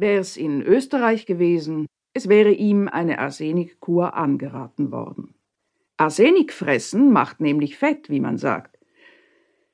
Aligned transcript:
Wär's 0.00 0.36
in 0.36 0.62
Österreich 0.62 1.26
gewesen, 1.26 1.86
es 2.14 2.28
wäre 2.28 2.52
ihm 2.52 2.88
eine 2.88 3.18
Arsenikkur 3.18 4.14
angeraten 4.14 4.92
worden. 4.92 5.34
Arsenik 5.96 6.52
fressen 6.52 7.12
macht 7.12 7.40
nämlich 7.40 7.76
Fett, 7.76 8.08
wie 8.08 8.20
man 8.20 8.38
sagt. 8.38 8.78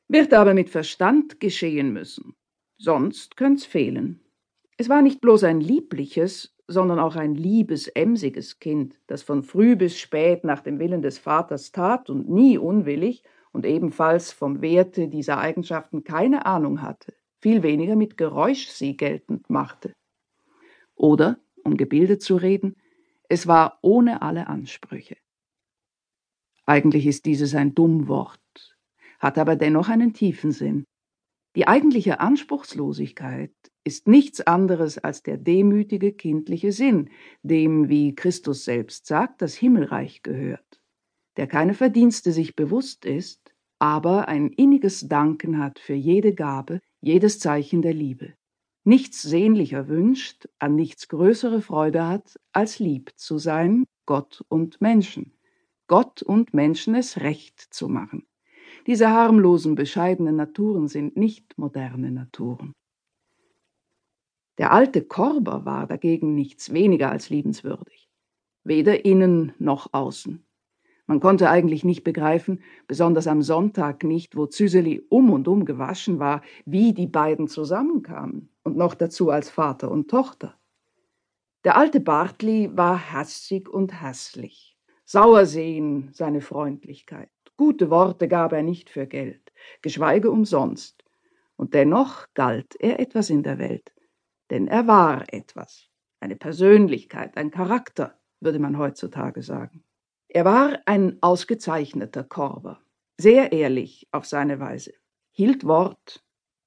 Wird 0.09 0.33
aber 0.33 0.55
mit 0.55 0.71
Verstand 0.71 1.41
geschehen 1.41 1.93
müssen. 1.93 2.35
Sonst 2.79 3.37
könnt's 3.37 3.67
fehlen. 3.67 4.21
Es 4.79 4.89
war 4.89 5.03
nicht 5.03 5.21
bloß 5.21 5.45
ein 5.45 5.61
liebliches, 5.61 6.57
sondern 6.67 6.99
auch 6.99 7.17
ein 7.17 7.35
liebes, 7.35 7.89
emsiges 7.89 8.59
Kind, 8.59 8.97
das 9.07 9.23
von 9.23 9.43
früh 9.43 9.77
bis 9.77 9.99
spät 9.99 10.45
nach 10.45 10.61
dem 10.61 10.79
Willen 10.79 11.03
des 11.03 11.19
Vaters 11.19 11.71
tat 11.71 12.09
und 12.09 12.31
nie 12.31 12.57
unwillig 12.57 13.23
und 13.53 13.67
ebenfalls 13.67 14.33
vom 14.33 14.63
Werte 14.63 15.09
dieser 15.09 15.39
Eigenschaften 15.39 16.03
keine 16.03 16.47
Ahnung 16.47 16.81
hatte, 16.81 17.13
viel 17.43 17.63
weniger 17.63 17.95
mit 17.95 18.17
Geräusch 18.17 18.69
sie 18.69 18.97
geltend 18.97 19.51
machte. 19.51 19.93
Oder, 20.95 21.39
um 21.65 21.77
gebildet 21.77 22.23
zu 22.23 22.37
reden, 22.37 22.77
es 23.29 23.47
war 23.47 23.79
ohne 23.83 24.23
alle 24.23 24.47
Ansprüche. 24.47 25.17
Eigentlich 26.67 27.07
ist 27.07 27.27
dieses 27.27 27.55
ein 27.55 27.75
Dummwort, 27.75 28.79
hat 29.19 29.39
aber 29.39 29.57
dennoch 29.57 29.89
einen 29.89 30.13
tiefen 30.13 30.53
Sinn. 30.53 30.85
Die 31.57 31.69
eigentliche 31.69 32.21
Anspruchslosigkeit 32.21 33.53
ist 33.85 34.09
nichts 34.09 34.41
anderes 34.41 34.99
als 34.99 35.23
der 35.23 35.37
demütige 35.37 36.13
kindliche 36.13 36.73
Sinn, 36.73 37.11
dem, 37.43 37.89
wie 37.89 38.15
Christus 38.15 38.65
selbst 38.65 39.07
sagt, 39.07 39.43
das 39.43 39.55
Himmelreich 39.55 40.23
gehört, 40.23 40.81
der 41.37 41.47
keine 41.47 41.75
Verdienste 41.75 42.33
sich 42.33 42.57
bewusst 42.57 43.05
ist, 43.05 43.55
aber 43.79 44.29
ein 44.29 44.49
inniges 44.49 45.09
Danken 45.09 45.59
hat 45.59 45.79
für 45.79 45.95
jede 45.95 46.35
Gabe, 46.35 46.81
jedes 47.03 47.39
Zeichen 47.39 47.83
der 47.83 47.93
Liebe, 47.93 48.35
nichts 48.85 49.23
sehnlicher 49.23 49.89
wünscht, 49.89 50.49
an 50.59 50.77
nichts 50.77 51.09
größere 51.09 51.61
Freude 51.61 52.07
hat, 52.07 52.39
als 52.53 52.79
lieb 52.79 53.13
zu 53.17 53.39
sein, 53.39 53.85
Gott 54.07 54.45
und 54.49 54.81
Menschen, 54.81 55.33
Gott 55.87 56.23
und 56.23 56.55
Menschen 56.55 56.95
es 56.95 57.21
recht 57.21 57.61
zu 57.61 57.89
machen. 57.89 58.27
Diese 58.87 59.09
harmlosen, 59.11 59.75
bescheidenen 59.75 60.37
Naturen 60.37 60.89
sind 60.89 61.17
nicht 61.17 61.57
moderne 61.57 62.11
Naturen. 62.11 62.75
Der 64.59 64.73
alte 64.73 65.03
Korber 65.03 65.65
war 65.65 65.87
dagegen 65.87 66.35
nichts 66.35 66.73
weniger 66.73 67.11
als 67.11 67.31
liebenswürdig, 67.31 68.09
weder 68.63 69.05
innen 69.05 69.53
noch 69.59 69.93
außen. 69.93 70.47
Man 71.07 71.21
konnte 71.21 71.51
eigentlich 71.51 71.85
nicht 71.85 72.05
begreifen, 72.05 72.63
besonders 72.87 73.27
am 73.27 73.43
Sonntag 73.43 74.05
nicht, 74.05 74.37
wo 74.37 74.47
Züseli 74.47 75.05
um 75.09 75.31
und 75.31 75.49
um 75.49 75.65
gewaschen 75.65 76.19
war, 76.19 76.43
wie 76.65 76.95
die 76.95 77.07
beiden 77.07 77.49
zusammenkamen, 77.49 78.49
und 78.65 78.77
noch 78.77 78.95
dazu 78.95 79.31
als 79.31 79.49
Vater 79.49 79.91
und 79.91 80.11
Tochter. 80.11 80.59
Der 81.63 81.77
alte 81.77 82.01
Bartli 82.01 82.71
war 82.77 83.13
hassig 83.13 83.69
und 83.69 84.03
hasslich. 84.03 84.77
Sauer 85.05 85.47
sehen 85.47 86.11
seine 86.13 86.41
Freundlichkeit. 86.41 87.31
Gute 87.57 87.89
Worte 87.91 88.27
gab 88.27 88.53
er 88.53 88.63
nicht 88.63 88.91
für 88.91 89.07
Geld, 89.07 89.53
geschweige 89.81 90.31
umsonst. 90.31 91.05
Und 91.57 91.75
dennoch 91.75 92.27
galt 92.35 92.75
er 92.81 92.99
etwas 92.99 93.31
in 93.31 93.45
der 93.45 93.59
Welt 93.59 93.95
denn 94.51 94.69
er 94.69 94.87
war 94.87 95.25
etwas, 95.33 95.89
eine 96.21 96.37
Persönlichkeit, 96.37 97.37
ein 97.37 97.51
Charakter, 97.51 98.19
würde 98.41 98.59
man 98.59 98.79
heutzutage 98.79 99.43
sagen. 99.43 99.85
Er 100.29 100.45
war 100.45 100.81
ein 100.87 101.19
ausgezeichneter 101.23 102.25
Korber, 102.25 102.81
sehr 103.19 103.53
ehrlich 103.53 104.09
auf 104.13 104.27
seine 104.27 104.61
Weise, 104.61 104.93
hielt 105.31 105.65
Wort. 105.65 106.25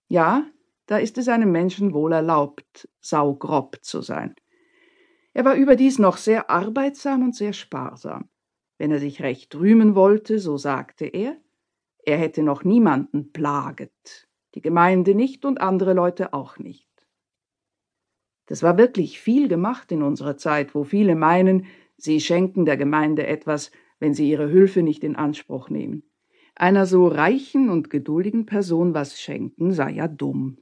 Ja, 0.07 0.45
da 0.87 0.97
ist 0.97 1.17
es 1.17 1.27
einem 1.27 1.51
Menschen 1.51 1.93
wohl 1.93 2.13
erlaubt, 2.13 2.89
saugrob 2.99 3.77
zu 3.81 4.01
sein. 4.01 4.35
Er 5.33 5.45
war 5.45 5.55
überdies 5.55 5.99
noch 5.99 6.17
sehr 6.17 6.49
arbeitsam 6.49 7.23
und 7.23 7.35
sehr 7.35 7.53
sparsam. 7.53 8.29
Wenn 8.79 8.91
er 8.91 8.99
sich 8.99 9.21
recht 9.21 9.53
rühmen 9.55 9.95
wollte, 9.95 10.39
so 10.39 10.57
sagte 10.57 11.05
er, 11.05 11.37
er 12.03 12.17
hätte 12.17 12.41
noch 12.41 12.63
niemanden 12.63 13.31
plaget, 13.31 14.27
die 14.55 14.61
Gemeinde 14.61 15.13
nicht 15.13 15.45
und 15.45 15.61
andere 15.61 15.93
Leute 15.93 16.33
auch 16.33 16.57
nicht. 16.57 16.87
Das 18.47 18.63
war 18.63 18.77
wirklich 18.77 19.19
viel 19.19 19.49
gemacht 19.49 19.91
in 19.91 20.01
unserer 20.01 20.37
Zeit, 20.37 20.73
wo 20.73 20.85
viele 20.85 21.15
meinen, 21.15 21.65
sie 21.97 22.21
schenken 22.21 22.65
der 22.65 22.77
Gemeinde 22.77 23.27
etwas, 23.27 23.71
wenn 23.99 24.13
sie 24.13 24.29
ihre 24.29 24.49
Hilfe 24.49 24.83
nicht 24.83 25.03
in 25.03 25.15
Anspruch 25.15 25.69
nehmen. 25.69 26.03
Einer 26.55 26.85
so 26.85 27.07
reichen 27.07 27.69
und 27.69 27.89
geduldigen 27.89 28.45
Person 28.45 28.93
was 28.93 29.19
schenken, 29.19 29.73
sei 29.73 29.91
ja 29.91 30.07
dumm. 30.07 30.57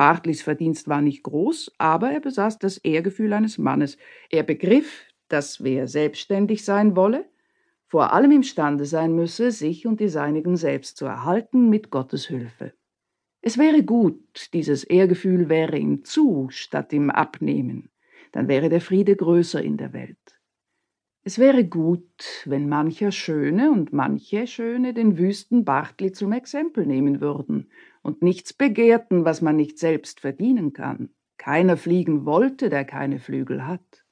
Bartlis 0.00 0.40
Verdienst 0.40 0.88
war 0.88 1.02
nicht 1.02 1.24
groß, 1.24 1.74
aber 1.76 2.10
er 2.10 2.20
besaß 2.20 2.58
das 2.58 2.78
Ehrgefühl 2.78 3.34
eines 3.34 3.58
Mannes. 3.58 3.98
Er 4.30 4.44
begriff, 4.44 5.02
dass 5.28 5.62
wer 5.62 5.88
selbstständig 5.88 6.64
sein 6.64 6.96
wolle, 6.96 7.26
vor 7.86 8.14
allem 8.14 8.30
imstande 8.30 8.86
sein 8.86 9.14
müsse, 9.14 9.50
sich 9.50 9.86
und 9.86 10.00
die 10.00 10.08
Seinigen 10.08 10.56
selbst 10.56 10.96
zu 10.96 11.04
erhalten 11.04 11.68
mit 11.68 11.90
Gottes 11.90 12.26
Hilfe. 12.26 12.72
Es 13.42 13.58
wäre 13.58 13.82
gut, 13.82 14.48
dieses 14.54 14.84
Ehrgefühl 14.84 15.50
wäre 15.50 15.76
ihm 15.76 16.02
zu 16.02 16.46
statt 16.48 16.94
im 16.94 17.10
Abnehmen, 17.10 17.90
dann 18.32 18.48
wäre 18.48 18.70
der 18.70 18.80
Friede 18.80 19.16
größer 19.16 19.62
in 19.62 19.76
der 19.76 19.92
Welt. 19.92 20.40
Es 21.24 21.38
wäre 21.38 21.66
gut, 21.66 22.46
wenn 22.46 22.70
mancher 22.70 23.12
Schöne 23.12 23.70
und 23.70 23.92
manche 23.92 24.46
Schöne 24.46 24.94
den 24.94 25.18
wüsten 25.18 25.66
Bartli 25.66 26.12
zum 26.12 26.32
Exempel 26.32 26.86
nehmen 26.86 27.20
würden 27.20 27.68
und 28.02 28.22
nichts 28.22 28.52
begehrten, 28.52 29.24
was 29.24 29.42
man 29.42 29.56
nicht 29.56 29.78
selbst 29.78 30.20
verdienen 30.20 30.72
kann. 30.72 31.10
Keiner 31.36 31.76
fliegen 31.76 32.26
wollte, 32.26 32.68
der 32.68 32.84
keine 32.84 33.18
Flügel 33.18 33.66
hat. 33.66 34.04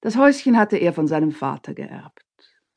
Das 0.00 0.16
Häuschen 0.16 0.58
hatte 0.58 0.76
er 0.76 0.92
von 0.92 1.06
seinem 1.06 1.32
Vater 1.32 1.74
geerbt. 1.74 2.24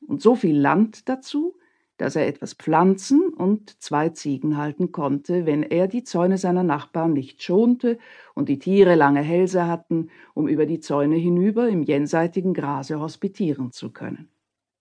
Und 0.06 0.22
so 0.22 0.34
viel 0.34 0.56
Land 0.56 1.08
dazu, 1.08 1.58
dass 1.98 2.14
er 2.14 2.26
etwas 2.26 2.54
pflanzen 2.54 3.28
und 3.28 3.82
zwei 3.82 4.08
Ziegen 4.10 4.56
halten 4.56 4.92
konnte, 4.92 5.44
wenn 5.44 5.64
er 5.64 5.88
die 5.88 6.04
Zäune 6.04 6.38
seiner 6.38 6.62
Nachbarn 6.62 7.12
nicht 7.12 7.42
schonte 7.42 7.98
und 8.34 8.48
die 8.48 8.60
Tiere 8.60 8.94
lange 8.94 9.20
Hälse 9.20 9.66
hatten, 9.66 10.08
um 10.32 10.46
über 10.48 10.64
die 10.64 10.80
Zäune 10.80 11.16
hinüber 11.16 11.68
im 11.68 11.82
jenseitigen 11.82 12.54
Grase 12.54 13.00
hospitieren 13.00 13.72
zu 13.72 13.90
können. 13.90 14.28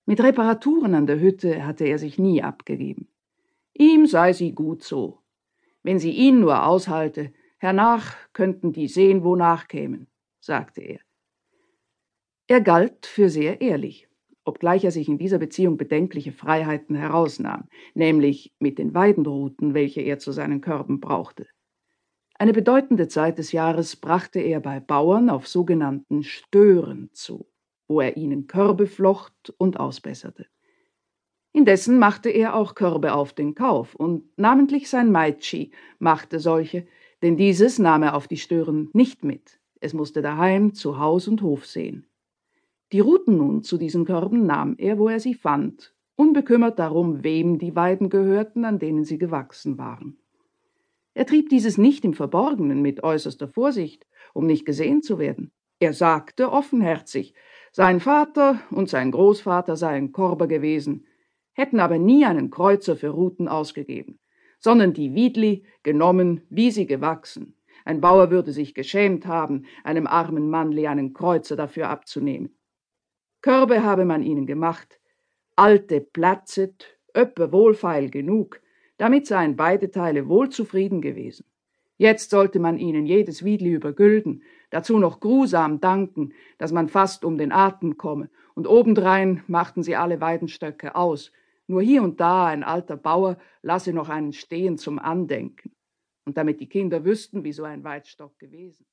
Mit 0.05 0.21
Reparaturen 0.21 0.93
an 0.93 1.07
der 1.07 1.19
Hütte 1.19 1.65
hatte 1.65 1.85
er 1.85 1.97
sich 1.97 2.17
nie 2.19 2.43
abgegeben. 2.43 3.07
Ihm 3.73 4.05
sei 4.05 4.31
sie 4.31 4.53
gut 4.53 4.83
so. 4.83 5.19
Wenn 5.83 5.99
sie 5.99 6.11
ihn 6.11 6.39
nur 6.39 6.65
aushalte, 6.65 7.33
hernach 7.57 8.15
könnten 8.33 8.73
die 8.73 8.87
sehen, 8.87 9.23
wo 9.23 9.35
nachkämen, 9.35 10.07
sagte 10.39 10.81
er. 10.81 10.99
Er 12.47 12.61
galt 12.61 13.05
für 13.05 13.29
sehr 13.29 13.61
ehrlich 13.61 14.07
obgleich 14.47 14.85
er 14.85 14.91
sich 14.91 15.07
in 15.07 15.17
dieser 15.17 15.37
Beziehung 15.37 15.77
bedenkliche 15.77 16.31
Freiheiten 16.31 16.95
herausnahm, 16.95 17.67
nämlich 17.93 18.53
mit 18.59 18.79
den 18.79 18.93
Weidenruten, 18.93 19.73
welche 19.73 20.01
er 20.01 20.19
zu 20.19 20.31
seinen 20.31 20.61
Körben 20.61 20.99
brauchte. 20.99 21.47
Eine 22.39 22.53
bedeutende 22.53 23.07
Zeit 23.07 23.39
des 23.39 23.51
Jahres 23.51 23.95
brachte 23.95 24.39
er 24.39 24.59
bei 24.59 24.79
Bauern 24.79 25.29
auf 25.29 25.47
sogenannten 25.47 26.23
Stören 26.23 27.09
zu, 27.11 27.47
wo 27.87 27.99
er 27.99 28.15
ihnen 28.15 28.47
Körbe 28.47 28.87
flocht 28.87 29.53
und 29.57 29.79
ausbesserte. 29.79 30.47
Indessen 31.53 31.97
machte 31.97 32.29
er 32.29 32.55
auch 32.55 32.75
Körbe 32.75 33.13
auf 33.13 33.33
den 33.33 33.55
Kauf, 33.55 33.95
und 33.95 34.23
namentlich 34.37 34.89
sein 34.89 35.11
Meitschi 35.11 35.71
machte 35.99 36.39
solche, 36.39 36.85
denn 37.21 37.37
dieses 37.37 37.79
nahm 37.79 38.03
er 38.03 38.15
auf 38.15 38.27
die 38.27 38.37
Stören 38.37 38.89
nicht 38.93 39.23
mit. 39.23 39.59
Es 39.79 39.93
musste 39.93 40.21
daheim 40.21 40.73
zu 40.73 40.99
Haus 40.99 41.27
und 41.27 41.41
Hof 41.41 41.65
sehen. 41.65 42.07
Die 42.91 42.99
Ruten 42.99 43.37
nun 43.37 43.63
zu 43.63 43.77
diesen 43.77 44.05
Körben 44.05 44.45
nahm 44.45 44.75
er, 44.77 44.97
wo 44.97 45.09
er 45.09 45.19
sie 45.19 45.33
fand, 45.33 45.93
unbekümmert 46.15 46.79
darum, 46.79 47.23
wem 47.23 47.59
die 47.59 47.75
Weiden 47.75 48.09
gehörten, 48.09 48.65
an 48.65 48.79
denen 48.79 49.03
sie 49.03 49.17
gewachsen 49.17 49.77
waren. 49.77 50.17
Er 51.13 51.25
trieb 51.25 51.49
dieses 51.49 51.77
nicht 51.77 52.05
im 52.05 52.13
Verborgenen 52.13 52.81
mit 52.81 53.03
äußerster 53.03 53.47
Vorsicht, 53.47 54.05
um 54.33 54.45
nicht 54.45 54.65
gesehen 54.65 55.01
zu 55.01 55.19
werden. 55.19 55.51
Er 55.79 55.93
sagte 55.93 56.51
offenherzig, 56.51 57.33
sein 57.71 57.99
Vater 57.99 58.59
und 58.71 58.89
sein 58.89 59.11
Großvater 59.11 59.75
seien 59.75 60.11
Korber 60.11 60.47
gewesen, 60.47 61.05
hätten 61.57 61.79
aber 61.79 61.97
nie 61.97 62.23
einen 62.23 62.51
Kreuzer 62.51 62.95
für 62.95 63.09
Ruten 63.09 63.47
ausgegeben, 63.47 64.19
sondern 64.59 64.93
die 64.93 65.15
Wiedli 65.15 65.63
genommen, 65.81 66.41
wie 66.49 66.69
sie 66.69 66.85
gewachsen. 66.85 67.55
Ein 67.83 67.99
Bauer 67.99 68.29
würde 68.29 68.51
sich 68.51 68.75
geschämt 68.75 69.25
haben, 69.25 69.65
einem 69.83 70.05
armen 70.05 70.51
Mannli 70.51 70.85
einen 70.85 71.13
Kreuzer 71.13 71.55
dafür 71.55 71.89
abzunehmen. 71.89 72.55
Körbe 73.41 73.83
habe 73.83 74.05
man 74.05 74.21
ihnen 74.21 74.45
gemacht, 74.45 74.99
alte 75.55 75.99
platzet, 75.99 76.99
öppe 77.15 77.51
wohlfeil 77.51 78.11
genug, 78.11 78.61
damit 78.97 79.25
seien 79.25 79.55
beide 79.55 79.89
Teile 79.89 80.27
wohl 80.27 80.49
zufrieden 80.49 81.01
gewesen. 81.01 81.45
Jetzt 81.97 82.29
sollte 82.29 82.59
man 82.59 82.77
ihnen 82.77 83.07
jedes 83.07 83.43
Wiedli 83.43 83.71
übergülden, 83.71 84.43
dazu 84.69 84.99
noch 84.99 85.19
grusam 85.19 85.79
danken, 85.79 86.33
dass 86.59 86.71
man 86.71 86.87
fast 86.87 87.25
um 87.25 87.39
den 87.39 87.51
Atem 87.51 87.97
komme, 87.97 88.29
und 88.53 88.67
obendrein 88.67 89.43
machten 89.47 89.81
sie 89.81 89.95
alle 89.95 90.21
Weidenstöcke 90.21 90.95
aus, 90.95 91.31
nur 91.67 91.81
hier 91.81 92.03
und 92.03 92.19
da 92.19 92.47
ein 92.47 92.63
alter 92.63 92.97
Bauer 92.97 93.37
lasse 93.61 93.93
noch 93.93 94.09
einen 94.09 94.33
stehen 94.33 94.77
zum 94.77 94.99
Andenken, 94.99 95.75
und 96.25 96.37
damit 96.37 96.59
die 96.59 96.69
Kinder 96.69 97.05
wüssten, 97.05 97.43
wie 97.43 97.53
so 97.53 97.63
ein 97.63 97.83
Weidstock 97.83 98.37
gewesen. 98.37 98.85